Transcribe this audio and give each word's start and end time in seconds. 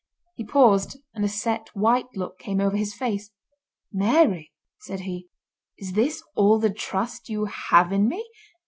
He 0.33 0.43
paused, 0.43 0.97
and 1.13 1.23
a 1.23 1.27
set, 1.27 1.69
white 1.75 2.07
look 2.15 2.39
came 2.39 2.59
over 2.59 2.75
his 2.75 2.95
face. 2.95 3.29
"Mary!" 3.93 4.51
said 4.79 5.01
he, 5.01 5.27
"is 5.77 5.93
this 5.93 6.23
all 6.35 6.57
the 6.57 6.73
trust 6.73 7.29
you 7.29 7.45
have 7.45 7.91
in 7.91 8.07
me? 8.07 8.27